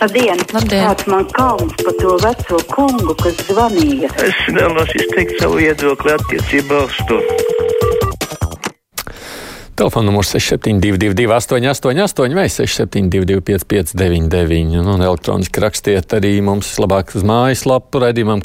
Labdien! 0.00 0.38
Labdien. 0.56 0.80
Kāds 0.80 1.04
man 1.12 1.26
kauns 1.36 1.74
par 1.76 1.92
to 2.00 2.14
veco 2.22 2.58
kungu, 2.72 3.12
kas 3.20 3.36
zvanīja? 3.50 4.08
Es 4.24 4.38
vēlos 4.48 4.94
izteikt 4.96 5.34
savu 5.42 5.58
viedokli 5.60 6.14
attiecībā 6.14 6.78
uz 6.86 6.96
to. 7.10 7.18
Telefona 9.76 10.08
numurs 10.08 10.32
6722, 10.32 11.28
888, 11.28 12.32
vai 12.38 12.46
672, 12.48 13.44
559, 13.44 14.80
un 14.80 15.04
elektroniski 15.04 15.64
rakstiet 15.66 16.16
arī 16.16 16.32
mums 16.48 16.72
labāk 16.80 17.12
uz 17.20 17.26
mājaslapu 17.28 18.00
raidījumam 18.00 18.40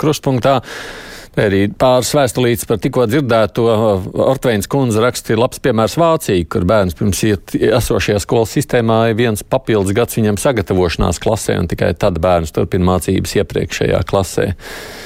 Kruspunkta. 1.36 1.46
Arī 1.46 1.68
pāris 1.70 2.14
vēstulītes 2.16 2.66
par 2.68 2.80
tikko 2.80 3.06
dzirdēto 3.08 3.66
Ortveins 4.14 4.68
kundze 4.68 5.02
raksta 5.02 5.34
ir 5.34 5.40
labs 5.40 5.60
piemērs 5.60 5.98
Vācija, 5.98 6.46
kur 6.48 6.66
bērns 6.66 6.96
pirms 6.96 7.24
iet 7.24 7.56
esošajā 7.56 8.20
skolas 8.20 8.54
sistēmā 8.56 9.10
ir 9.10 9.16
viens 9.16 9.44
papildus 9.44 9.94
gads 9.94 10.16
viņam 10.16 10.38
sagatavošanās 10.38 11.20
klasē, 11.20 11.58
un 11.60 11.68
tikai 11.68 11.94
tad 11.98 12.20
bērns 12.20 12.54
turpina 12.56 12.86
mācības 12.86 13.36
iepriekšējā 13.42 14.04
klasē. 14.08 14.54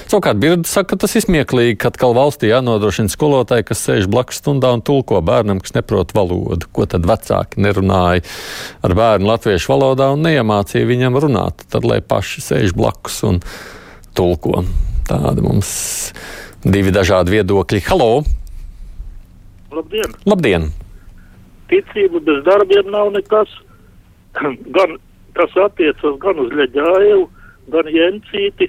Savukārt 0.10 0.40
Birda 0.42 0.68
saka, 0.68 0.96
ka 0.96 1.06
tas 1.06 1.16
ir 1.16 1.26
smieklīgi, 1.26 1.78
ka 1.82 1.92
atkal 1.92 2.16
valstī 2.18 2.50
jānodrošina 2.50 3.12
skolotāji, 3.14 3.68
kas 3.70 3.84
sēž 3.86 4.10
blakus 4.10 4.42
stundā 4.42 4.72
un 4.74 4.82
tulko 4.86 5.22
bērnam, 5.22 5.62
kas 5.62 5.76
neprot 5.78 6.14
valodu. 6.18 6.70
Ko 6.74 6.86
tad 6.90 7.06
vecāki 7.10 7.62
nerunāja 7.62 8.26
ar 8.86 8.98
bērnu 8.98 9.30
latviešu 9.30 9.74
valodā 9.74 10.12
un 10.14 10.26
neiemācīja 10.26 10.90
viņam 10.90 11.22
runāt, 11.22 11.66
tad 11.70 11.86
lai 11.86 12.02
paši 12.02 12.46
sēž 12.50 12.78
blakus 12.78 13.22
un 13.30 13.42
tulko. 14.18 14.64
Tāda 15.10 15.42
mums 15.42 15.70
divi 16.62 16.92
dažādi 16.94 17.40
viedokļi. 17.40 17.80
Halo! 17.88 18.10
Labdien! 19.74 20.12
Labdien! 20.30 20.68
Ticība 21.72 22.22
bez 22.28 22.44
darbiem 22.46 22.92
nav 22.94 23.10
nekas. 23.16 23.56
Gan 24.76 25.00
tas 25.38 25.56
attiecas 25.64 26.18
gan 26.22 26.42
uz 26.42 26.52
Leģāju, 26.58 27.24
gan 27.74 27.90
Jencīti, 27.94 28.68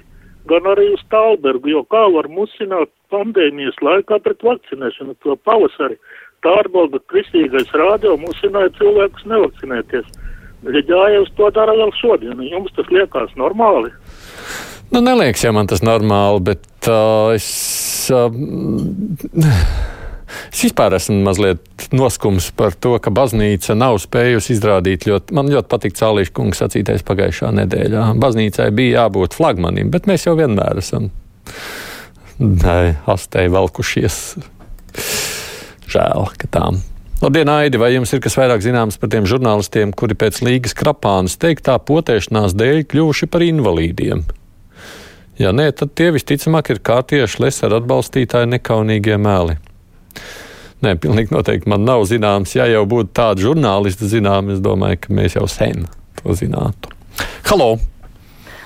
gan 0.49 0.69
arī 0.71 0.91
uz 0.95 1.03
Talbergu, 1.13 1.73
jo 1.73 1.83
kā 1.93 2.03
var 2.15 2.29
musināt 2.33 2.93
pandēmijas 3.13 3.81
laikā 3.85 4.21
pret 4.25 4.45
vakcinēšanu 4.47 5.17
to 5.25 5.37
pavasari. 5.45 5.99
Tārbolga 6.45 7.03
kristīgais 7.13 7.73
rādio 7.77 8.15
musināja 8.21 8.73
cilvēkus 8.79 9.29
nevakcinēties. 9.29 10.09
Leģājevs 10.65 11.33
to 11.37 11.51
dara 11.57 11.75
vēl 11.77 11.93
šodien. 12.01 12.41
Jums 12.49 12.73
tas 12.77 12.89
liekas 12.93 13.37
normāli? 13.41 13.93
Nu, 14.91 15.01
neliekas 15.07 15.45
jau 15.45 15.53
man 15.55 15.69
tas 15.71 15.85
normāli, 15.87 16.43
bet 16.51 16.91
uh, 16.91 17.31
es. 17.37 17.49
Uh, 18.11 18.29
Es 20.51 20.61
vispār 20.63 20.95
esmu 20.95 21.17
mazliet 21.27 21.89
noskums 21.91 22.53
par 22.55 22.75
to, 22.79 22.93
ka 23.03 23.11
baznīca 23.11 23.75
nav 23.75 23.97
spējusi 24.03 24.53
izrādīt 24.55 25.07
ļoti. 25.09 25.35
Man 25.35 25.51
ļoti 25.51 25.67
patīk 25.73 25.97
Cālīša 25.99 26.35
kungs 26.37 26.61
sacītais 26.63 27.03
pagājušā 27.07 27.51
nedēļā. 27.59 28.05
Baznīcai 28.23 28.69
bija 28.75 29.05
jābūt 29.05 29.35
flagmanim, 29.35 29.91
bet 29.91 30.07
mēs 30.11 30.29
jau 30.29 30.37
vienmēr 30.39 30.79
esam 30.83 31.11
astē 33.11 33.49
velkušies. 33.51 34.21
Žēl, 35.91 36.31
ka 36.39 36.51
tā. 36.55 36.67
Labdien, 37.21 37.51
Aidi, 37.53 37.81
vai 37.83 37.91
jums 37.93 38.15
ir 38.15 38.23
kas 38.25 38.39
vairāk 38.39 38.63
zināms 38.65 38.97
par 39.03 39.11
tiem 39.13 39.27
žurnālistiem, 39.29 39.91
kuri 39.93 40.17
pēc 40.17 40.41
Līgas 40.47 40.79
krapānas 40.79 41.35
teiktā 41.43 41.75
potēšanās 41.83 42.55
dēļ 42.57 42.87
kļuvuši 42.89 43.29
par 43.29 43.45
invalīdiem? 43.45 44.25
Ja 45.41 45.55
nē, 45.57 45.71
tad 45.73 45.95
tie 45.97 46.11
visticamāk 46.13 46.69
ir 46.75 46.83
kārtieši 46.85 47.41
lesera 47.41 47.79
atbalstītāji 47.81 48.51
nekaunīgie 48.59 49.17
mēli. 49.17 49.55
Nē, 50.85 50.93
pilnīgi 51.01 51.33
noteikti 51.33 51.71
man 51.73 51.87
nav 51.89 52.05
zināms. 52.11 52.53
Ja 52.59 52.67
jau 52.69 52.83
būtu 52.89 53.15
tādi 53.17 53.47
žurnālisti 53.47 54.09
zinām, 54.11 54.51
es 54.53 54.61
domāju, 54.61 54.99
ka 55.01 55.15
mēs 55.17 55.39
jau 55.39 55.47
sen 55.49 55.87
to 56.21 56.37
zinātu. 56.37 56.93
Halo! 57.49 57.71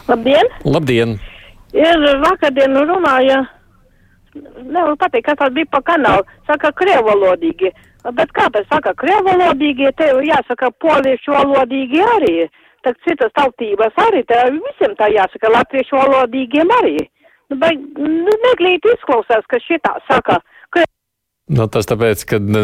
Labdien! 0.09 0.51
Labdien! 0.67 1.15
Ir 1.79 2.03
vakardien 2.25 2.75
runāja, 2.91 3.45
nevaru 4.35 4.99
pateikt, 4.99 5.29
kas 5.31 5.39
tas 5.45 5.55
bija 5.55 5.71
pa 5.71 5.83
kanālu, 5.93 6.27
saka, 6.51 6.75
krievalodīgi. 6.75 7.71
Bet 8.19 8.35
kāpēc 8.35 8.67
saka 8.67 8.97
krievalodīgi, 8.99 9.95
te 9.99 10.11
jāsaka 10.27 10.75
poliešu 10.83 11.39
valodīgi 11.39 12.03
arī 12.19 12.37
tad 12.85 13.01
citas 13.07 13.33
tautības 13.39 14.01
arī, 14.07 14.23
tā 14.29 14.47
visiem 14.55 14.97
tā 14.99 15.11
jāsaka, 15.13 15.53
latviešu 15.59 16.01
valodīgiem 16.01 16.73
arī. 16.81 16.99
Nu, 17.53 17.61
bet, 17.61 17.87
nu, 18.01 18.35
neglīt 18.49 18.87
izklausās, 18.95 19.45
ka 19.51 19.61
šitā 19.63 19.99
saka. 20.09 20.41
Ka... 20.73 20.85
Nu, 21.53 21.67
tas 21.69 21.85
tāpēc, 21.85 22.23
ka 22.29 22.39
nu, 22.41 22.63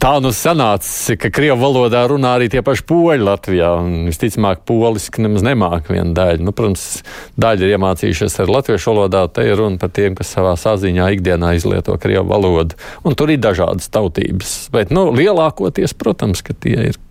tā 0.00 0.14
nu 0.24 0.32
sanāca, 0.32 1.16
ka 1.20 1.30
krievu 1.34 1.60
valodā 1.60 2.06
runā 2.08 2.32
arī 2.38 2.48
tie 2.52 2.62
paši 2.64 2.86
poļi 2.88 3.26
Latvijā. 3.26 3.74
Visticamāk, 4.08 4.64
poliski 4.68 5.26
nemaz 5.26 5.44
nemāk 5.44 5.92
viena 5.92 6.16
daļa. 6.16 6.40
Nu, 6.40 6.56
protams, 6.56 7.02
daļa 7.36 7.68
ir 7.68 7.76
iemācījušies 7.76 8.40
ar 8.44 8.52
latviešu 8.56 8.94
valodā. 8.94 9.26
Te 9.28 9.44
ir 9.44 9.60
runa 9.60 9.80
par 9.82 9.92
tiem, 9.92 10.16
kas 10.18 10.32
savā 10.38 10.56
saziņā 10.56 11.12
ikdienā 11.18 11.52
izlieto 11.60 11.98
krievu 12.00 12.30
valodu. 12.32 12.80
Un 13.04 13.18
tur 13.18 13.34
ir 13.34 13.44
dažādas 13.44 13.92
tautības. 13.92 14.56
Bet, 14.72 14.94
nu, 14.94 15.10
lielākoties, 15.12 15.92
protams, 16.00 16.40
ka 16.46 16.56
tie 16.56 16.94
ir 16.94 17.02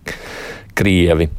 krievi. 0.78 1.30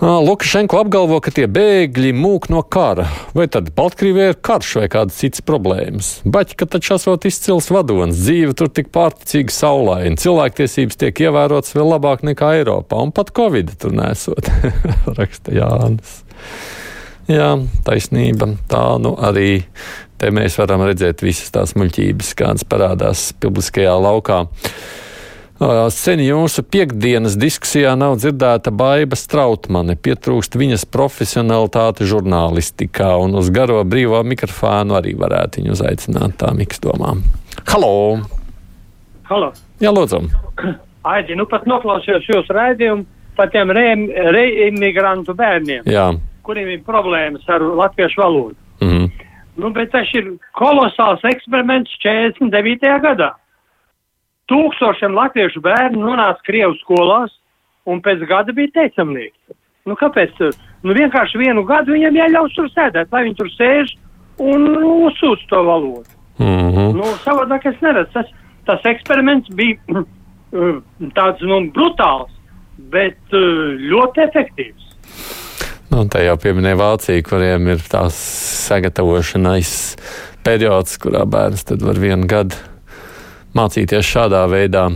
Lukašenko 0.00 0.80
apgalvo, 0.82 1.20
ka 1.22 1.30
tie 1.30 1.44
bēgļi 1.46 2.10
mūk 2.18 2.48
no 2.50 2.64
kara. 2.66 3.06
Vai 3.36 3.46
tad 3.46 3.70
Baltkrievijā 3.76 4.32
ir 4.32 4.38
karš 4.42 4.72
vai 4.80 4.88
kādas 4.90 5.20
citas 5.22 5.44
problēmas? 5.46 6.08
Baķi, 6.26 6.56
ka 6.58 6.66
taču 6.66 6.96
esot 6.96 7.26
izcils 7.28 7.70
vadonis, 7.70 8.18
dzīve 8.18 8.56
tur 8.58 8.72
tik 8.74 8.90
pārticīgi 8.94 9.54
saulaina, 9.54 10.18
cilvēktiesības 10.18 10.98
tiek 10.98 11.22
ievērotas 11.28 11.76
vēl 11.78 11.92
labāk 11.94 12.26
nekā 12.26 12.56
Eiropā, 12.58 12.98
un 13.06 13.14
pat 13.14 13.30
Covid 13.38 13.70
tur 13.78 13.94
nesot, 13.94 14.50
raksta 15.20 15.54
Jānis. 15.54 16.18
Jā, 17.30 17.54
taisnība. 17.86 18.50
Tā 18.68 18.82
nu 19.00 19.14
arī 19.14 19.62
te 20.18 20.34
mēs 20.34 20.58
varam 20.58 20.82
redzēt 20.84 21.22
visas 21.24 21.54
tās 21.54 21.78
muļķības, 21.78 22.34
kādas 22.42 22.66
parādās 22.68 23.30
publiskajā 23.40 23.94
laukā. 23.94 24.42
Sen 25.94 26.18
jūsu 26.18 26.64
piekdienas 26.66 27.36
diskusijā 27.38 27.92
nav 27.94 28.16
dzirdēta 28.18 28.72
baiva 28.74 29.14
strautmane, 29.14 29.94
pietrūkst 29.94 30.56
viņas 30.58 30.82
profesionalitāte 30.90 32.08
žurnālistikā, 32.10 33.12
un 33.22 33.38
uz 33.38 33.52
garo 33.54 33.78
brīvā 33.86 34.24
mikrofānu 34.26 34.96
arī 34.98 35.14
varētu 35.14 35.62
viņu 35.62 35.76
uzaicināt 35.76 36.34
tā 36.42 36.50
miks 36.58 36.82
domām. 36.82 37.22
Halo! 37.70 37.92
Halo! 39.30 39.52
Jā, 39.78 39.94
lūdzu! 39.94 40.24
Aidi, 41.14 41.36
nu 41.38 41.46
pat 41.46 41.68
noklausījos 41.70 42.26
jūsu 42.26 42.56
raidījumu 42.56 43.06
par 43.38 43.52
tiem 43.54 43.70
reimigrantu 43.70 45.36
re 45.36 45.38
bērniem, 45.38 45.86
Jā. 45.86 46.08
kuriem 46.42 46.72
ir 46.74 46.82
problēmas 46.82 47.46
ar 47.46 47.62
latviešu 47.62 48.20
valodu. 48.20 48.58
Mm 48.82 48.90
-hmm. 48.90 49.10
Nu, 49.56 49.70
bet 49.70 49.92
tas 49.92 50.10
ir 50.14 50.34
kolosāls 50.58 51.22
eksperiments 51.22 51.90
49. 52.02 52.98
gadā. 53.06 53.30
Tūkstošiem 54.50 55.14
latviešu 55.16 55.62
bērnu 55.64 56.02
nonāca 56.04 56.44
Krievijas 56.44 56.80
skolās, 56.84 57.32
un 57.88 58.02
pēc 58.04 58.24
gada 58.28 58.52
bija 58.52 58.72
teicamnieki. 58.80 59.56
Nu, 59.88 59.96
kāpēc? 60.00 60.36
Nu, 60.84 60.92
vienkārši 60.96 61.40
vienu 61.40 61.64
gadu 61.68 61.94
viņam 61.96 62.16
jāļauj 62.20 62.52
tur 62.56 62.68
sēdēt, 62.72 63.12
lai 63.12 63.24
viņi 63.26 63.38
tur 63.40 63.50
sēž 63.54 63.94
un 64.44 64.68
uzsūc 65.08 65.44
to 65.48 65.60
valodu. 65.64 66.08
Mm 66.38 66.70
-hmm. 66.74 66.94
Nu, 66.98 67.04
savādāk 67.24 67.68
es 67.68 67.80
neredzu. 67.80 68.12
Tas, 68.12 68.26
tas 68.66 68.84
eksperiments 68.84 69.48
bija 69.48 69.76
tāds 71.18 71.40
nu, 71.40 71.60
brutāls, 71.72 72.32
bet 72.78 73.18
ļoti 73.92 74.28
efektīvs. 74.28 74.84
Nu, 75.90 76.04
tā 76.10 76.24
jau 76.24 76.36
pieminēja 76.36 76.76
Vācija, 76.76 77.22
kuriem 77.22 77.68
ir 77.68 77.82
tās 77.90 78.14
sagatavošanās 78.68 79.96
periods, 80.44 80.98
kurā 80.98 81.24
bērns 81.24 81.64
tad 81.64 81.82
var 81.82 82.00
vienu 82.00 82.26
gadu 82.26 82.73
mācīties 83.58 84.06
šādā 84.06 84.44
veidā. 84.50 84.88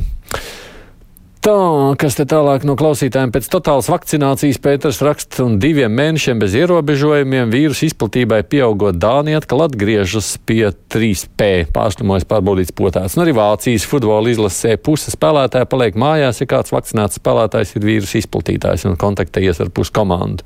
Tā, 1.39 1.55
kas 1.97 2.17
te 2.19 2.25
tālāk 2.29 2.65
no 2.67 2.75
klausītājiem 2.77 3.31
pēc 3.33 3.47
totālas 3.49 3.87
vakcinācijas 3.89 4.59
Pēters 4.61 4.99
raksta 5.07 5.45
un 5.47 5.55
diviem 5.63 5.93
mēnešiem 5.95 6.41
bez 6.43 6.57
ierobežojumiem 6.59 7.53
vīrusu 7.55 7.87
izplatībai 7.87 8.41
pieaugot 8.51 8.99
Dānija 8.99 9.39
atkal 9.39 9.63
atgriežas 9.69 10.33
pie 10.45 10.73
3P 10.91 11.69
pārslimojas 11.73 12.27
pārbaudīts 12.29 12.75
potāts. 12.75 13.15
Un 13.15 13.23
arī 13.23 13.37
Vācijas 13.39 13.87
futbola 13.87 14.35
izlasē 14.35 14.75
puse 14.83 15.15
spēlētāja 15.15 15.71
paliek 15.71 15.97
mājās, 15.97 16.43
ja 16.43 16.51
kāds 16.51 16.75
vakcinēts 16.75 17.23
spēlētājs 17.23 17.77
ir 17.79 17.87
vīrusu 17.87 18.19
izplatītājs 18.25 18.89
un 18.91 18.99
kontaktējies 18.99 19.63
ar 19.63 19.71
pusi 19.73 19.95
komandu. 19.95 20.45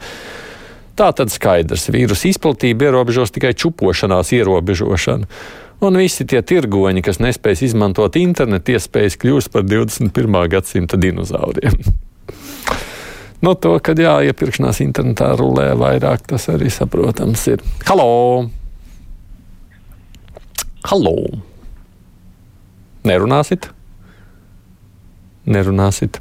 Tā 1.00 1.08
tad 1.16 1.32
skaidrs, 1.32 1.88
vīrusu 1.88 2.28
izplatība 2.34 2.90
ierobežos 2.92 3.32
tikai 3.32 3.56
čupošanās 3.56 4.36
ierobežošanu 4.36 5.26
un 5.82 5.98
visi 5.98 6.26
tie 6.28 6.42
tirgoņi, 6.46 7.02
kas 7.04 7.18
nespēs 7.22 7.64
izmantot 7.66 8.16
internetu 8.20 8.76
iespējas, 8.76 9.18
kļūst 9.20 9.52
par 9.54 9.66
21. 9.66 10.38
gadsimta 10.52 10.98
dinozauriem. 11.00 11.78
no 13.44 13.54
to, 13.58 13.74
kad 13.84 13.98
jā, 13.98 14.14
iepirkšanās 14.30 14.82
internetā 14.84 15.32
rulē 15.38 15.72
vairāk, 15.78 16.26
tas 16.30 16.48
arī 16.52 16.70
saprotams 16.70 17.46
ir. 17.50 17.64
Halo! 17.88 18.48
Halo! 20.86 21.16
Nerunāsit? 23.06 23.70
Nerunāsit. 25.48 26.18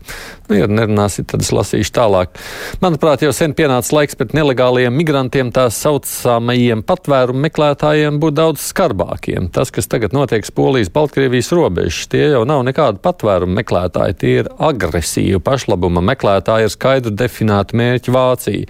Nu, 0.49 0.55
ja 0.57 0.67
nerunāsit, 0.69 1.27
tad 1.31 1.43
es 1.45 1.51
lasīšu 1.53 1.93
tālāk. 1.95 2.39
Manuprāt, 2.83 3.23
jau 3.25 3.31
sen 3.35 3.53
pienācis 3.57 3.93
laiks 3.95 4.17
pret 4.19 4.33
nelegāliem 4.37 4.95
migrantiem, 4.97 5.51
tā 5.53 5.67
saucamajiem 5.73 6.83
patvērumu 6.87 7.45
meklētājiem, 7.45 8.19
būt 8.21 8.39
daudz 8.39 8.65
skarbākiem. 8.71 9.51
Tas, 9.53 9.73
kas 9.73 9.89
tagad 9.91 10.15
notiek 10.17 10.47
Polijas, 10.55 10.91
Baltkrievijas 10.93 11.51
robežas, 11.55 12.09
tie 12.11 12.25
jau 12.33 12.41
nav 12.49 12.65
nekādi 12.67 13.01
patvērumu 13.03 13.59
meklētāji, 13.61 14.17
tie 14.19 14.35
ir 14.41 14.51
agresīvi 14.57 15.39
pašlabuma 15.43 16.03
meklētāji 16.11 16.67
ar 16.67 16.75
skaidru 16.75 17.15
definētu 17.15 17.79
mērķu 17.79 18.17
Vāciju 18.17 18.67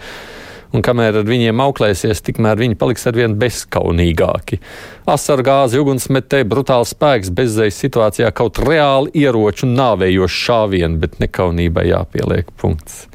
un 0.71 0.83
kamēr 0.85 1.21
ar 1.21 1.27
viņiem 1.27 1.61
auklēsies, 1.63 2.23
tikmēr 2.27 2.59
viņi 2.61 2.77
paliks 2.79 3.07
arvien 3.09 3.35
bezskaunīgāki. 3.39 4.61
Asaru 5.11 5.45
gāzi, 5.45 5.79
ugunsmetēji, 5.81 6.47
brutāls 6.51 6.93
spēks 6.95 7.31
bezzejas 7.35 7.79
situācijā 7.83 8.31
kaut 8.35 8.61
reāli 8.63 9.13
ieroču 9.23 9.69
nāvējošu 9.69 10.43
šāvienu, 10.47 10.99
bet 11.01 11.19
nekaunībai 11.23 11.89
jāpieliek 11.91 12.51
punkts. 12.61 13.05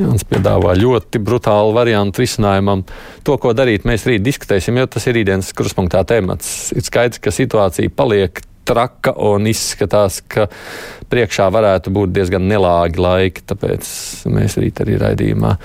Jānis 0.00 0.24
piedāvā 0.24 0.72
ļoti 0.78 1.20
brutālu 1.20 1.74
variantu 1.76 2.22
risinājumam. 2.22 2.86
To, 3.26 3.36
ko 3.40 3.52
darīt, 3.56 3.84
mēs 3.88 4.06
rīt 4.08 4.24
diskutēsim, 4.24 4.78
jo 4.80 4.88
tas 4.88 5.04
ir 5.06 5.18
rītdienas 5.18 5.52
kruspunktā 5.56 6.00
temats. 6.08 6.72
Ir 6.72 6.86
skaidrs, 6.86 7.20
ka 7.22 7.34
situācija 7.34 7.92
paliek 7.92 8.40
traka 8.64 9.12
un 9.28 9.48
izskatās, 9.50 10.20
ka 10.32 10.46
priekšā 11.12 11.48
varētu 11.52 11.92
būt 11.92 12.14
diezgan 12.16 12.46
nelāgi 12.48 13.02
laiki. 13.02 13.44
Tāpēc 13.52 13.90
mēs 14.32 14.56
rīt 14.62 14.80
arī 14.84 14.96
raidījumā 15.02 15.56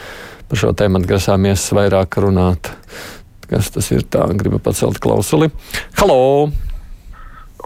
par 0.48 0.62
šo 0.62 0.72
tēmu 0.78 1.04
grasāmies 1.08 1.66
vairāk 1.76 2.20
runāt. 2.24 2.72
Kas 3.48 3.72
tas 3.72 3.90
ir? 3.96 4.04
Tā 4.12 4.26
gribu 4.40 4.60
pacelt 4.64 5.00
klausuli. 5.04 5.50
Halo! 6.00 6.50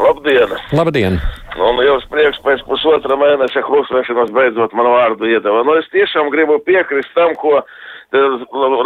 Labdien! 0.01 0.54
Labdien! 0.74 1.19
Un 1.62 1.75
nu, 1.78 1.83
jums 1.83 2.06
prieks 2.10 2.39
pēc 2.45 2.62
pusotra 2.66 3.18
mēneša 3.19 3.63
klusēšanas 3.68 4.31
beidzot 4.33 4.74
manu 4.78 4.95
vārdu 4.95 5.28
iedeva. 5.30 5.66
Nu, 5.68 5.75
es 5.78 5.89
tiešām 5.94 6.31
gribu 6.33 6.57
piekrist 6.66 7.12
tam, 7.18 7.36
ko 7.38 7.60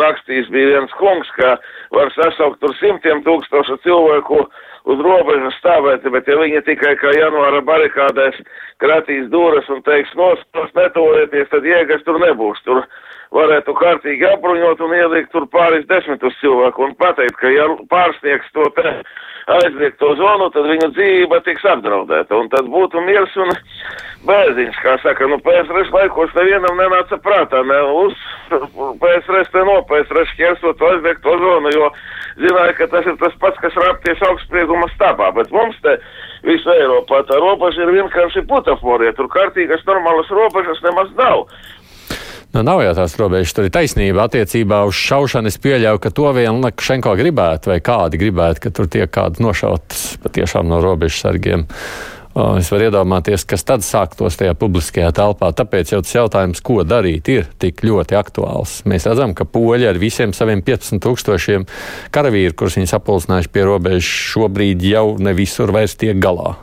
rakstījis 0.02 0.50
bija 0.54 0.74
viens 0.74 0.96
kungs, 1.00 1.30
ka 1.38 1.56
var 1.96 2.12
sasaukt 2.16 2.60
tur 2.62 2.76
simtiem 2.80 3.24
tūkstošu 3.26 3.80
cilvēku 3.86 4.44
uz 4.86 5.02
robežas 5.02 5.58
stāvēt, 5.62 6.06
bet 6.14 6.30
ja 6.30 6.38
viņi 6.40 6.62
tikai 6.68 6.94
kā 7.02 7.14
janvāra 7.18 7.62
barikādēs 7.66 8.38
kratīs 8.84 9.28
dūras 9.34 9.70
un 9.74 9.82
teiks 9.88 10.14
nostos 10.20 10.74
netuvojieties, 10.78 11.50
tad 11.52 11.66
jēgas 11.66 12.06
tur 12.06 12.20
nebūs. 12.22 12.62
Tur 12.68 12.84
varētu 13.36 13.76
kārtīgi 13.80 14.28
apbruņot 14.30 14.82
un 14.86 14.98
ielikt 14.98 15.32
tur 15.34 15.48
pāris 15.52 15.88
desmitus 15.90 16.38
cilvēku 16.42 16.86
un 16.86 16.98
pateikt, 17.00 17.38
ka 17.42 17.52
ja 17.52 17.68
pārsniegs 17.92 18.52
to 18.56 18.68
te 18.78 18.92
aizliegto 19.56 20.16
zonu, 20.18 20.50
tad 20.54 20.68
viņu 20.70 20.90
dzīvība 20.96 21.42
tiks 21.46 21.66
apdraudēta. 21.70 22.38
Un 22.38 22.50
tad 22.54 22.70
būtu 22.72 23.02
miers 23.06 23.34
un 23.42 23.52
bēziņš, 24.26 24.80
kā 24.82 24.96
saka, 25.04 25.28
nu 25.30 25.38
PSRS 25.46 25.92
laikos 25.94 26.34
nevienam 26.38 26.80
nenāca 26.80 27.20
prātā, 27.22 27.62
ne 27.68 27.82
uz 28.06 28.16
PSRS 29.02 29.52
te 29.54 29.66
no 29.68 29.78
PSRS 29.90 30.34
ķersot 30.40 30.82
aizliegto 30.90 31.38
zonu, 31.44 31.74
jo 31.76 31.92
zināja, 32.42 32.74
ka 32.80 32.90
tas 32.94 33.10
ir 33.10 33.20
tas 33.22 33.38
pats, 33.44 33.62
kas 33.62 33.78
rāpties 33.86 34.26
augstsprieguma 34.76 34.90
stabā, 34.96 35.32
bet 35.36 35.52
mums 35.52 35.76
te 35.82 35.98
visu 36.44 36.70
Eiropā 36.70 37.24
tā 37.28 37.40
robeža 37.40 37.84
ir 37.84 37.94
vienkārši 37.96 38.46
butaforija, 38.48 39.14
tur 39.16 39.28
kārtīgas 39.28 39.86
normālas 39.86 40.30
robežas 40.30 40.82
nemaz 40.84 41.10
nav. 41.18 41.48
Nu, 42.54 42.64
nav 42.64 42.82
jau 42.84 42.94
tās 42.96 43.18
robežas, 43.20 43.54
tur 43.54 43.66
ir 43.66 43.72
taisnība 43.72 44.30
attiecībā 44.30 44.86
uz 44.88 44.96
šaušanu. 44.96 45.52
Es 45.52 45.60
pieļauju, 45.60 46.00
ka 46.00 46.12
to 46.16 46.30
vien 46.32 46.62
Lukašenko 46.64 47.16
gribētu, 47.20 47.74
vai 47.74 47.82
kādi 47.84 48.20
gribētu, 48.22 48.62
ka 48.64 48.72
tur 48.72 48.88
tiek 48.88 49.12
kāds 49.12 49.42
nošauts 49.44 50.22
patiešām 50.24 50.70
no 50.70 50.80
robežas 50.84 51.20
sargiem. 51.26 51.66
Es 52.36 52.68
varu 52.68 52.90
iedomāties, 52.90 53.46
kas 53.48 53.64
tad 53.64 53.84
sāktos 53.88 54.36
tajā 54.36 54.58
publiskajā 54.60 55.14
telpā. 55.16 55.54
Tāpēc 55.56 55.94
jau 55.94 56.02
tas 56.04 56.16
jautājums, 56.18 56.60
ko 56.68 56.82
darīt, 56.84 57.30
ir 57.32 57.48
tik 57.64 57.80
ļoti 57.88 58.18
aktuāls. 58.20 58.82
Mēs 58.92 59.08
redzam, 59.08 59.32
ka 59.32 59.48
poļi 59.48 59.88
ar 59.88 60.00
visiem 60.02 60.34
saviem 60.36 60.60
15 60.68 61.00
tūkstošiem 61.06 61.64
karavīru, 62.12 62.58
kurus 62.60 62.76
viņi 62.76 62.92
sapulcinājuši 62.92 63.54
pie 63.56 63.64
robežas, 63.70 64.12
šobrīd 64.34 64.84
jau 64.84 65.06
ne 65.24 65.32
visur 65.38 65.72
vairs 65.72 65.96
tiek 65.96 66.20
galā. 66.20 66.58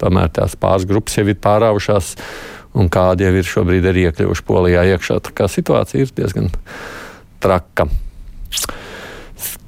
Tomēr 0.00 0.32
tās 0.32 0.56
pāris 0.56 0.88
grupas 0.88 1.20
jau 1.20 1.26
ir 1.28 1.36
pārāvušās 1.44 2.14
un 2.80 2.88
kādi 2.88 3.28
jau 3.28 3.36
ir 3.36 3.52
šobrīd 3.52 3.92
arī 3.92 4.08
iekļuvuši 4.08 4.48
Polijā 4.48 4.88
iekšā. 4.94 5.20
Tā 5.28 5.36
kā 5.36 5.52
situācija 5.52 6.08
ir 6.08 6.14
diezgan 6.16 6.48
traka. 7.44 7.90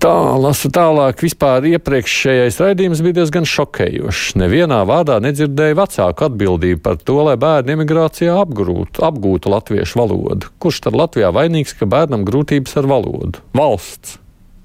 Tā, 0.00 0.12
lasu 0.40 0.70
tālāk. 0.72 1.20
Vispār 1.20 1.66
iepriekšējais 1.74 2.56
raidījums 2.62 3.02
bija 3.04 3.18
diezgan 3.18 3.44
šokējošs. 3.44 4.30
Nevienā 4.40 4.78
vārdā 4.88 5.18
nedzirdēju 5.20 5.76
vecāku 5.76 6.24
atbildību 6.24 6.80
par 6.86 6.96
to, 7.04 7.18
lai 7.26 7.34
bērni 7.40 7.74
emigrācijā 7.74 8.38
apgūtu, 8.40 9.04
apgūtu 9.04 9.52
latviešu 9.52 10.00
valodu. 10.00 10.48
Kurš 10.56 10.80
tad 10.86 10.96
Latvijā 10.96 11.28
vainīgs, 11.36 11.76
ka 11.76 11.90
bērnam 11.90 12.24
grūtības 12.24 12.80
ar 12.80 12.88
valodu? 12.88 13.44
Valsts. 13.52 14.16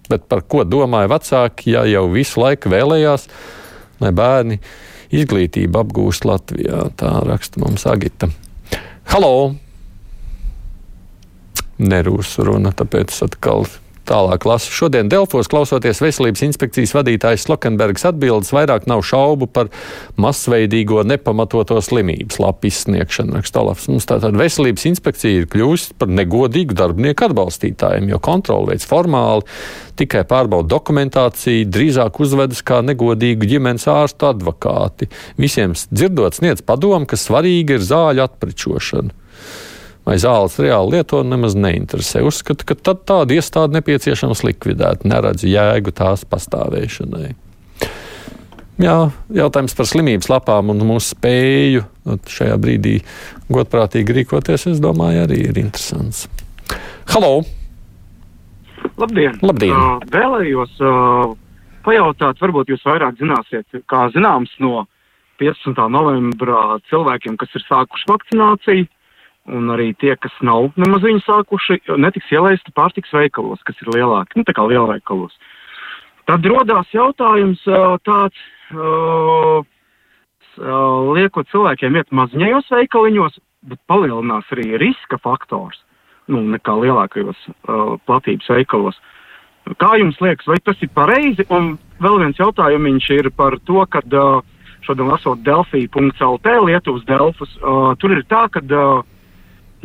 Bet 0.07 0.23
par 0.31 0.45
ko 0.47 0.63
domāja 0.63 1.11
vecāki, 1.17 1.73
ja 1.75 1.83
jau 1.89 2.07
visu 2.15 2.39
laiku 2.39 2.71
vēlējās, 2.71 3.27
lai 4.05 4.15
bērni 4.15 4.61
izglītību 5.19 5.83
apgūst 5.83 6.31
Latvijā. 6.31 6.85
Tā 6.95 7.17
raksta 7.27 7.59
mums 7.59 7.83
Agita. 7.91 8.31
Halo! 9.11 9.51
Nerūs 11.75 12.37
runa, 12.39 12.71
tāpēc 12.71 13.25
atkal 13.27 13.67
Tālāk 14.05 14.45
lasu. 14.45 14.69
Šodien 14.69 15.09
Delfos 15.09 15.47
klausoties 15.49 15.97
veselības 16.03 16.43
inspekcijas 16.45 16.93
vadītājas 16.93 17.47
Slokenbergas 17.47 18.05
atbildes, 18.11 18.51
vairāk 18.53 18.85
nav 18.89 19.01
šaubu 19.05 19.47
par 19.49 19.71
masveidīgo 20.21 21.01
nepamatoto 21.09 21.79
slimības 21.81 22.37
lapu 22.43 22.69
izsniegšanu. 22.69 23.33
Rakstalafs. 23.39 23.87
Mums 23.89 24.05
tātad 24.09 24.37
veselības 24.37 24.85
inspekcija 24.91 25.41
ir 25.41 25.49
kļuvusi 25.49 25.97
par 25.97 26.13
negodīgu 26.13 26.77
darbinieku 26.77 27.25
atbalstītājiem, 27.31 28.11
jo 28.13 28.21
kontroli 28.21 28.75
veids 28.75 28.85
formāli, 28.89 29.47
tikai 29.97 30.21
pārbauda 30.29 30.69
dokumentāciju, 30.75 31.65
drīzāk 31.73 32.21
uzvedas 32.21 32.61
kā 32.65 32.83
negodīgu 32.85 33.49
ģimenes 33.55 33.89
ārstu 33.89 34.29
advokāti. 34.29 35.09
Visiem 35.41 35.73
dzirdot 35.73 36.37
sniedz 36.37 36.61
padomu, 36.61 37.09
ka 37.09 37.17
svarīga 37.17 37.79
ir 37.79 37.89
zāļu 37.89 38.29
atpričošana 38.29 39.23
vai 40.05 40.17
zāles 40.21 40.59
reāli 40.61 40.97
lieto, 40.97 41.23
nemaz 41.25 41.57
neinteresē. 41.57 42.21
Uzskatu, 42.25 42.67
ka 42.69 42.77
tad 42.77 43.03
tādu 43.09 43.37
iestādi 43.37 43.79
nepieciešams 43.79 44.45
likvidēt, 44.45 45.05
neredzu 45.07 45.49
jēgu 45.49 45.93
tās 45.95 46.25
pastāvēšanai. 46.29 47.33
Jā, 48.81 48.95
jautājums 49.31 49.75
par 49.77 49.87
slimības 49.87 50.27
lapām 50.27 50.73
un 50.73 50.81
mūsu 50.83 51.13
spēju 51.13 51.85
šajā 52.27 52.57
brīdī 52.59 52.97
godprātīgi 53.47 54.17
rīkoties, 54.17 54.67
es 54.73 54.81
domāju, 54.83 55.23
arī 55.23 55.45
ir 55.47 55.61
interesants. 55.61 56.25
Halo! 57.13 57.45
Labdien! 58.99 59.39
Labdien. 59.43 59.75
Uh, 59.75 60.03
vēlējos 60.11 60.75
uh, 60.83 61.31
pajautāt, 61.87 62.41
varbūt 62.43 62.73
jūs 62.73 62.83
vairāk 62.85 63.15
zināsiet, 63.21 63.79
kā 63.89 64.09
zināms 64.13 64.51
no 64.63 64.83
15. 65.41 65.79
novembra 65.91 66.77
cilvēkiem, 66.91 67.39
kas 67.39 67.55
ir 67.55 67.65
sākuši 67.65 68.11
vakcināciju, 68.11 68.87
un 69.51 69.69
arī 69.73 69.91
tie, 70.01 70.15
kas 70.17 70.33
nav 70.45 70.71
nemaz 70.79 71.03
viņu 71.05 71.21
sākuši, 71.25 71.79
netiks 72.01 72.31
ielaisti 72.33 72.73
pārtiks 72.75 73.13
veikalos, 73.13 73.61
kas 73.67 73.77
ir 73.83 73.93
lielāki, 73.93 74.39
nu 74.39 74.47
tā 74.47 74.55
kā 74.57 74.65
lielveikalos. 74.65 75.35
Tad 76.25 76.45
rodās 76.49 76.89
jautājums 76.93 77.61
tāds, 78.07 78.39
uh, 78.73 79.61
liekot 81.13 81.49
cilvēkiem 81.51 81.99
iet 81.99 82.13
maziņajos 82.15 82.71
veikaliņos, 82.73 83.37
bet 83.69 83.81
palielinās 83.89 84.49
arī 84.55 84.79
riska 84.81 85.19
faktors, 85.21 85.77
nu 86.31 86.41
nekā 86.55 86.73
lielākajos 86.81 87.45
uh, 87.45 87.97
platības 88.09 88.49
veikalos. 88.57 88.97
Kā 89.81 89.95
jums 89.97 90.17
liekas, 90.21 90.45
vai 90.49 90.59
tas 90.61 90.81
ir 90.85 90.91
pareizi? 90.93 91.45
Un 91.49 91.75
vēl 92.01 92.19
viens 92.21 92.37
jautājums 92.37 93.09
ir 93.13 93.31
par 93.33 93.57
to, 93.65 93.81
ka 93.89 94.01
uh, 94.05 94.41
šodien 94.85 95.09
lasot 95.09 95.41
Delfī.lt, 95.45 96.57
Lietuvas 96.65 97.05
Delfus, 97.05 97.53
uh, 97.61 97.93
tur 97.97 98.13
ir 98.13 98.25
tā, 98.29 98.45
ka 98.53 98.61
uh, 98.61 99.05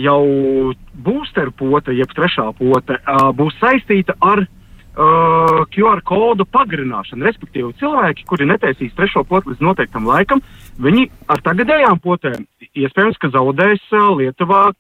jau 0.05 0.73
booster 1.05 1.51
pote, 1.57 1.95
jeb 1.97 2.13
trešā 2.17 2.51
pote, 2.59 2.99
būs 3.39 3.57
saistīta 3.61 4.17
ar 4.21 4.43
uh, 4.45 5.63
QR 5.73 6.03
kodu 6.07 6.47
pagarināšanu. 6.49 7.27
Respektīvi, 7.29 7.73
cilvēki, 7.81 8.27
kuri 8.29 8.49
netaisīs 8.51 8.95
trešo 8.99 9.25
potu 9.29 9.53
līdz 9.53 9.65
noteiktam 9.65 10.09
laikam, 10.09 10.43
viņi 10.81 11.09
ar 11.31 11.45
tagadējām 11.47 12.01
potēm 12.05 12.47
iespējams, 12.71 13.21
ka 13.21 13.33
zaudēs 13.35 13.85
uh, 13.93 14.11
Lietuvā 14.21 14.71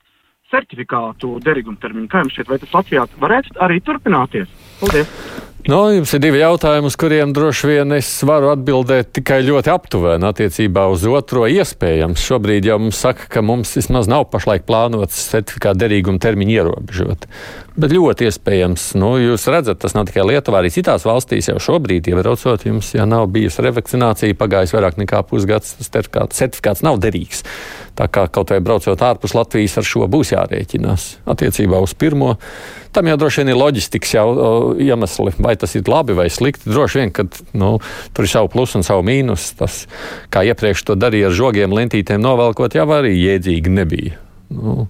certifikātu 0.50 1.36
derīguma 1.44 1.78
termiņu. 1.82 2.10
Kā 2.10 2.24
jums 2.24 2.34
šķiet, 2.34 2.50
vai 2.50 2.58
tas 2.62 2.74
Latvijā 2.74 3.06
varētu 3.22 3.62
arī 3.62 3.78
turpināties? 3.86 4.50
Paldies! 4.82 5.49
No, 5.68 5.82
nu, 5.84 5.92
jums 5.98 6.12
ir 6.16 6.22
divi 6.24 6.38
jautājumi, 6.40 6.88
uz 6.88 6.94
kuriem 6.96 7.34
droši 7.36 7.68
vien 7.68 7.92
es 7.92 8.08
varu 8.24 8.48
atbildēt 8.54 9.10
tikai 9.18 9.42
ļoti 9.44 9.68
aptuveni 9.68 10.24
attiecībā 10.24 10.86
uz 10.88 11.04
otro. 11.04 11.44
Iespējams, 11.52 12.22
šobrīd 12.24 12.64
jau 12.70 12.78
mums 12.80 13.00
saka, 13.04 13.26
ka 13.28 13.42
mums 13.44 13.74
vismaz 13.76 14.08
nav 14.08 14.24
pašlaik 14.32 14.64
plānots 14.68 15.18
certifikāta 15.34 15.82
derīguma 15.82 16.22
termiņu 16.22 16.54
ierobežot. 16.54 17.28
Bet 17.76 17.92
ļoti 17.92 18.30
iespējams, 18.30 18.86
nu, 19.00 19.12
jūs 19.20 19.44
redzat, 19.52 19.82
tas 19.84 19.92
nav 19.96 20.08
tikai 20.08 20.24
Lietuvā, 20.30 20.62
arī 20.62 20.72
citās 20.72 21.04
valstīs 21.08 21.52
jau 21.52 21.60
šobrīd, 21.60 22.08
iebraucot, 22.08 22.64
jums, 22.64 22.94
ja 22.96 23.04
nav 23.08 23.28
bijusi 23.34 23.66
revakcinācija, 23.68 24.40
pagājis 24.40 24.72
vairāk 24.76 24.96
nekā 25.02 25.22
pusgads, 25.28 25.76
tas 25.76 25.92
certifikāts 26.40 26.86
nav 26.86 27.02
derīgs. 27.04 27.44
Tā 28.00 28.06
kā 28.08 28.22
kaut 28.32 28.48
vai 28.48 28.62
braucot 28.64 29.02
ārpus 29.04 29.34
Latvijas 29.36 29.74
ar 29.76 29.84
šo 29.84 30.06
būs 30.08 30.30
jārēķinās. 30.32 31.02
Attiecībā 31.28 31.82
uz 31.84 31.92
pirmo, 31.92 32.30
tam 32.96 33.10
jau 33.10 33.16
droši 33.20 33.42
vien 33.42 33.50
ir 33.52 33.58
loģistikas 33.60 34.14
jau, 34.14 34.28
iemesli, 34.80 35.34
vai 35.36 35.52
tas 35.60 35.76
ir 35.76 35.90
labi 35.90 36.16
vai 36.16 36.30
slikti. 36.32 36.70
Droši 36.72 37.02
vien, 37.02 37.12
ka 37.12 37.26
nu, 37.60 37.74
tur 38.16 38.24
ir 38.24 38.32
savu 38.32 38.48
plusu 38.54 38.78
un 38.80 38.86
savu 38.86 39.04
mīnus. 39.04 39.50
Tas, 39.58 39.82
kā 40.32 40.46
iepriekš 40.48 40.86
to 40.88 40.96
darīja 40.96 41.28
ar 41.28 41.36
žogiem, 41.36 41.76
lentītēm 41.76 42.24
novelkot, 42.24 42.78
jau 42.78 42.88
arī 42.96 43.12
jēdzīgi 43.18 43.74
nebija. 43.76 44.16
Nu, 44.56 44.86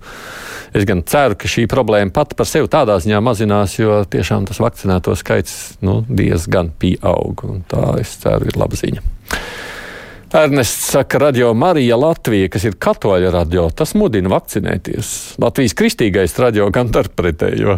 es 0.70 0.86
gan 0.86 1.02
ceru, 1.02 1.34
ka 1.34 1.50
šī 1.50 1.66
problēma 1.72 2.14
pati 2.14 2.38
par 2.38 2.46
sevi 2.46 2.70
tādā 2.70 2.94
ziņā 3.02 3.18
mazinās, 3.26 3.74
jo 3.80 4.04
tiešām 4.06 4.46
tas 4.48 4.62
vakcinēto 4.62 5.16
skaits 5.18 5.56
nu, 5.82 5.98
diezgan 6.06 6.70
pieaug. 6.78 7.42
Tā, 7.74 7.90
es 8.04 8.14
ceru, 8.22 8.46
ir 8.46 8.60
laba 8.60 8.78
ziņa. 8.78 9.02
Ernests 10.32 10.90
saka, 10.90 11.18
radio 11.18 11.54
Marija 11.54 11.96
Latvija, 11.96 12.46
kas 12.48 12.62
ir 12.68 12.76
katoļa 12.78 13.32
radio, 13.34 13.64
tas 13.74 13.96
mudina 13.98 14.30
vakcinēties. 14.30 15.08
Latvijas 15.42 15.74
kristīgais 15.74 16.36
radio 16.38 16.68
gan 16.70 16.92
turpretējo. 16.94 17.74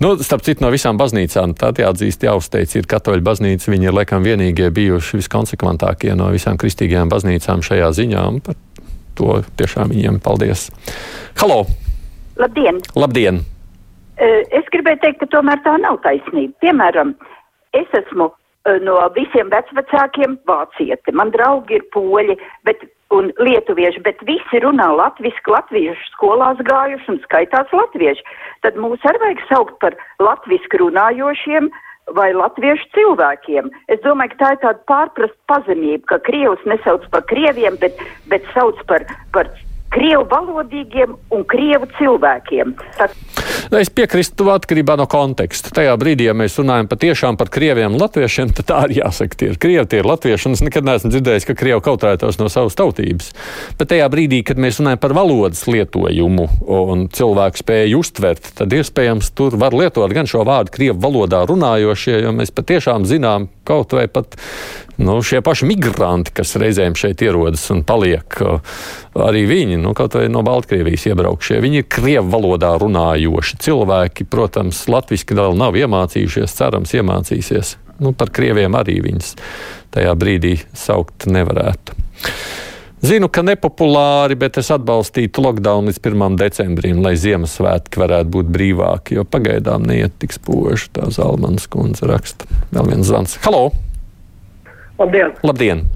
Nu, 0.00 0.12
starp 0.22 0.44
citu, 0.46 0.62
no 0.62 0.70
visām 0.70 1.00
baznīcām, 1.00 1.56
tā 1.58 1.72
jāatzīst, 1.82 2.22
jāuzteic, 2.28 2.76
ir 2.78 2.86
katoļu 2.94 3.26
baznīca. 3.26 3.72
Viņi 3.74 3.90
ir 3.90 3.96
laikam 3.98 4.22
vienīgie 4.22 4.70
bijuši 4.76 5.18
viskonsekventākie 5.18 6.14
no 6.14 6.30
visām 6.30 6.60
kristīgajām 6.62 7.10
baznīcām 7.10 7.66
šajā 7.66 7.90
ziņā. 7.98 8.24
Par 8.46 8.60
to 9.18 9.40
tiešām 9.58 9.90
viņiem 9.90 10.22
paldies. 10.22 10.68
Halo! 11.42 11.64
Labdien! 12.38 12.78
Labdien! 12.94 13.42
Es 14.20 14.70
gribēju 14.70 15.02
teikt, 15.02 15.24
ka 15.24 15.34
tomēr 15.34 15.58
tā 15.66 15.74
nav 15.82 15.98
taisnība. 16.06 16.54
Piemēram, 16.62 17.16
es 17.74 17.98
esmu 17.98 18.30
no 18.84 18.96
visiem 19.16 19.50
vecvecākiem 19.52 20.38
vācieti. 20.48 21.14
Man 21.16 21.32
draugi 21.34 21.78
ir 21.78 21.84
poļi 21.94 22.36
bet, 22.68 22.82
un 23.14 23.30
lietuvieši, 23.40 24.02
bet 24.04 24.20
visi 24.28 24.62
runā 24.62 24.90
latviski, 24.94 25.50
latviešu 25.50 26.10
skolās 26.14 26.60
gājuši 26.68 27.14
un 27.14 27.20
skaitās 27.24 27.72
latvieši. 27.72 28.26
Tad 28.66 28.76
mūs 28.80 29.04
arī 29.08 29.22
vajag 29.24 29.46
saukt 29.48 29.78
par 29.82 29.96
latviski 30.22 30.82
runājošiem 30.82 31.70
vai 32.16 32.30
latviešu 32.34 32.90
cilvēkiem. 32.94 33.70
Es 33.92 34.00
domāju, 34.04 34.34
ka 34.34 34.40
tā 34.42 34.52
ir 34.54 34.62
tāda 34.64 34.86
pārprasta 34.90 35.38
pazemība, 35.50 36.06
ka 36.10 36.20
krievus 36.26 36.62
nesauc 36.66 37.06
par 37.14 37.24
krieviem, 37.30 37.78
bet, 37.82 37.98
bet 38.32 38.46
sauc 38.54 38.78
par, 38.90 39.06
par 39.34 39.50
krievu 39.94 40.26
valodīgiem 40.30 41.16
un 41.34 41.46
krievu 41.50 41.90
cilvēkiem. 41.98 42.76
Tad... 42.98 43.16
Es 43.70 43.86
piekrītu 43.94 44.48
atkarībā 44.50 44.96
no 44.98 45.04
konteksta. 45.06 45.70
Tajā 45.70 45.92
brīdī, 46.00 46.24
ja 46.26 46.32
mēs 46.34 46.56
runājam 46.58 46.88
patiešām 46.90 47.36
par 47.38 47.52
krieviem 47.54 47.94
un 47.94 48.00
latviešiem, 48.02 48.50
tad 48.58 48.66
tā 48.66 48.80
arī 48.82 48.96
jāsaka, 48.98 49.38
tie 49.38 49.50
ir 49.52 49.60
krievi, 49.62 49.84
tie 49.86 50.00
ir 50.02 50.08
latvieši. 50.10 50.50
Es 50.58 50.64
nekad 50.66 50.88
neesmu 50.88 51.12
dzirdējis, 51.12 51.46
ka 51.46 51.54
krievi 51.60 51.84
kautrētos 51.86 52.40
no 52.40 52.48
savas 52.50 52.74
tautības. 52.74 53.30
Bet 53.78 53.92
tajā 53.92 54.10
brīdī, 54.10 54.42
kad 54.48 54.58
mēs 54.58 54.82
runājam 54.82 55.04
par 55.04 55.14
valodas 55.14 55.62
lietojumu 55.70 56.48
un 56.80 57.06
cilvēku 57.14 57.62
spēju 57.62 58.02
uztvert, 58.02 58.50
tad 58.58 58.74
iespējams 58.74 59.30
tur 59.38 59.54
var 59.62 59.78
lietot 59.78 60.18
gan 60.18 60.26
šo 60.26 60.42
vārdu 60.50 60.74
krievu 60.74 60.98
valodā 61.06 61.44
runājošie, 61.46 62.24
jo 62.24 62.34
mēs 62.34 62.50
patiešām 62.50 63.06
zinām 63.06 63.52
kaut 63.70 63.94
vai 63.94 64.08
pat 64.10 64.34
nu, 64.98 65.20
šie 65.22 65.40
paši 65.46 65.68
migranti, 65.68 66.32
kas 66.34 66.56
reizēm 66.60 66.96
šeit 66.98 67.22
ierodas 67.24 67.62
un 67.72 67.84
paliek, 67.86 68.36
arī 69.16 69.44
viņi, 69.48 69.78
nu, 69.80 69.94
kaut 69.96 70.18
vai 70.18 70.26
no 70.32 70.42
Baltkrievijas 70.46 71.06
iebraukšie, 71.12 71.60
viņi 71.62 71.82
ir 71.84 71.88
krievu 71.90 72.26
valodā 72.34 72.74
runājoši 72.82 73.59
cilvēki. 73.64 74.26
Protams, 74.30 74.82
latviski 74.90 75.36
vēl 75.38 75.56
nav 75.58 75.78
iemācījušies, 75.78 76.56
cerams, 76.56 76.94
iemācīsies. 76.96 77.76
Nu, 78.00 78.14
par 78.16 78.32
krieviem 78.32 78.74
arī 78.78 78.98
viņus 79.04 79.34
tajā 79.94 80.16
brīdī 80.16 80.56
saukt 80.76 81.28
nevarētu. 81.28 81.96
Zinu, 83.00 83.30
ka 83.32 83.40
nepopulāri, 83.40 84.36
bet 84.36 84.58
es 84.60 84.68
atbalstītu 84.74 85.40
lockdown 85.40 85.88
līdz 85.88 86.00
1. 86.04 86.34
decembrim, 86.40 86.98
lai 87.00 87.14
Ziemassvētki 87.16 88.02
varētu 88.02 88.32
būt 88.34 88.50
brīvāki, 88.52 89.16
jo 89.16 89.24
pagaidām 89.24 89.86
neiet 89.88 90.18
tik 90.20 90.36
spoži. 90.36 90.90
Tā 90.96 91.08
Zalmanas 91.16 91.64
kundze 91.72 92.08
raksta. 92.10 92.48
Vēl 92.74 92.92
viens 92.92 93.08
zvans. 93.08 93.38
Halo! 93.46 93.70
Labdien! 95.00 95.32
Labdien. 95.40 95.86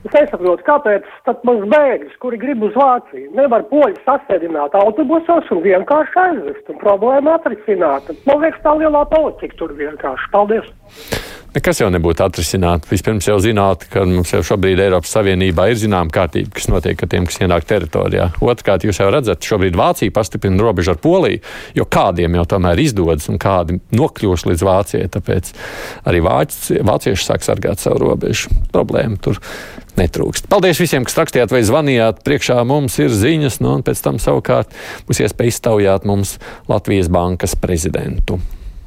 Es 0.00 0.14
nesaprotu, 0.16 0.64
kāpēc 0.64 1.08
mums 1.44 1.66
bēgļus, 1.68 2.14
kuri 2.22 2.38
grib 2.40 2.62
uz 2.64 2.76
Vāciju, 2.78 3.34
nevar 3.36 3.66
poļi 3.68 3.98
sasēdināt 4.06 4.76
autobusos 4.80 5.50
un 5.52 5.60
vienkārši 5.66 6.22
aizvest 6.22 6.72
un 6.72 6.80
problēmu 6.80 7.34
atrisināt. 7.34 8.08
Man 8.24 8.40
liekas, 8.40 8.62
tā 8.64 8.78
lielā 8.80 9.04
politika 9.12 9.60
tur 9.60 9.76
vienkārši. 9.76 10.32
Paldies! 10.32 11.29
Nekas 11.50 11.80
jau 11.80 11.88
nebūtu 11.90 12.22
atrisināts. 12.22 12.86
Vispirms 12.86 13.26
jau 13.26 13.34
zināt, 13.42 13.82
ka 13.90 14.04
mums 14.06 14.30
jau 14.30 14.38
šobrīd 14.46 14.78
Eiropas 14.84 15.10
Savienībā 15.16 15.64
ir 15.72 15.80
zināma 15.80 16.12
kārtība, 16.14 16.52
kas 16.54 16.68
notiek 16.70 17.00
ar 17.02 17.10
tiem, 17.10 17.24
kas 17.26 17.40
ienāk 17.42 17.66
teritorijā. 17.66 18.28
Otrkārt, 18.38 18.86
jūs 18.86 19.00
jau 19.02 19.08
redzat, 19.10 19.42
šobrīd 19.42 19.78
Vācija 19.78 20.14
pastiprina 20.14 20.62
robežu 20.62 20.92
ar 20.94 21.00
Poliju, 21.02 21.40
jo 21.74 21.86
kādiem 21.90 22.36
jau 22.38 22.44
tomēr 22.52 22.78
izdodas 22.84 23.26
un 23.32 23.40
kādi 23.42 23.80
nokļūs 23.98 24.46
līdz 24.46 24.62
Vācijai. 24.68 25.08
Tāpēc 25.16 25.50
arī 26.06 26.22
vāci, 26.22 26.78
vācieši 26.86 27.26
sāk 27.26 27.42
sargāt 27.42 27.82
savu 27.82 28.04
robežu. 28.04 28.54
Problēma 28.70 29.18
tur 29.18 29.42
netrūkst. 29.98 30.46
Paldies 30.54 30.78
visiem, 30.78 31.02
kas 31.08 31.18
rakstījāt 31.18 31.50
vai 31.50 31.64
zvanījāt. 31.66 32.22
Priekšā 32.30 32.60
mums 32.62 33.00
ir 33.02 33.10
ziņas, 33.10 33.58
nu, 33.64 33.74
un 33.80 33.84
pēc 33.90 34.06
tam 34.06 34.22
savukārt 34.22 34.70
būs 35.10 35.24
iespēja 35.26 35.56
iztaujāt 35.56 36.06
mums 36.06 36.38
Latvijas 36.70 37.10
Bankas 37.10 37.58
prezidentu. 37.58 38.38